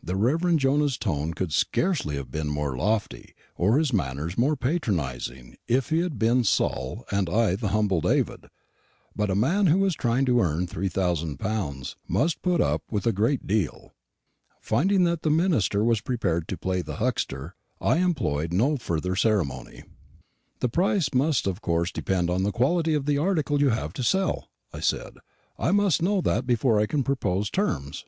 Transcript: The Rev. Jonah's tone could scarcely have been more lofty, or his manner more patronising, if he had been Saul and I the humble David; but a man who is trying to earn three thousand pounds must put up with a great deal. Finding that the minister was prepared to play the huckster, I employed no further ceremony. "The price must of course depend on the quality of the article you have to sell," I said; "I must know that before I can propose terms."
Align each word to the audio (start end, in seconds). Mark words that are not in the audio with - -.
The 0.00 0.14
Rev. 0.14 0.56
Jonah's 0.58 0.96
tone 0.96 1.34
could 1.34 1.52
scarcely 1.52 2.14
have 2.14 2.30
been 2.30 2.46
more 2.48 2.76
lofty, 2.76 3.34
or 3.56 3.78
his 3.80 3.92
manner 3.92 4.30
more 4.36 4.54
patronising, 4.54 5.56
if 5.66 5.88
he 5.90 5.98
had 6.02 6.20
been 6.20 6.44
Saul 6.44 7.04
and 7.10 7.28
I 7.28 7.56
the 7.56 7.70
humble 7.70 8.00
David; 8.00 8.46
but 9.16 9.28
a 9.28 9.34
man 9.34 9.66
who 9.66 9.84
is 9.84 9.96
trying 9.96 10.24
to 10.26 10.38
earn 10.40 10.68
three 10.68 10.88
thousand 10.88 11.40
pounds 11.40 11.96
must 12.06 12.42
put 12.42 12.60
up 12.60 12.84
with 12.92 13.08
a 13.08 13.12
great 13.12 13.48
deal. 13.48 13.92
Finding 14.60 15.02
that 15.02 15.22
the 15.22 15.30
minister 15.30 15.82
was 15.82 16.00
prepared 16.00 16.46
to 16.46 16.56
play 16.56 16.80
the 16.80 16.98
huckster, 17.02 17.56
I 17.80 17.96
employed 17.96 18.52
no 18.52 18.76
further 18.76 19.16
ceremony. 19.16 19.82
"The 20.60 20.68
price 20.68 21.12
must 21.12 21.48
of 21.48 21.60
course 21.60 21.90
depend 21.90 22.30
on 22.30 22.44
the 22.44 22.52
quality 22.52 22.94
of 22.94 23.04
the 23.04 23.18
article 23.18 23.60
you 23.60 23.70
have 23.70 23.92
to 23.94 24.04
sell," 24.04 24.48
I 24.72 24.78
said; 24.78 25.14
"I 25.58 25.72
must 25.72 26.02
know 26.02 26.20
that 26.20 26.46
before 26.46 26.78
I 26.78 26.86
can 26.86 27.02
propose 27.02 27.50
terms." 27.50 28.04